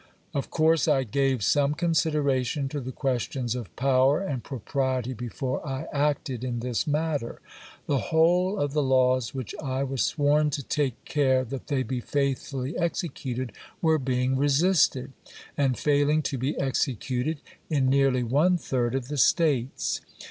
[0.33, 5.63] Of course I gave some consideration to the ques tions of power and propriety before
[5.63, 7.37] I acted in this mat ter.
[7.85, 11.99] The whole of the laws which I was sworn to take care that they be
[11.99, 15.11] faithfully executed were being resisted,
[15.55, 17.39] and faihng to be executed,
[17.69, 20.01] in nearly one third of the REBELLIOUS MARYLAND 177 States.